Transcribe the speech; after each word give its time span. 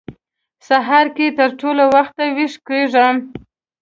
سهار 0.67 1.05
کې 1.15 1.27
تر 1.37 1.49
ټولو 1.59 1.83
وختي 1.95 2.27
وېښ 2.37 2.53
کېږم. 2.67 3.15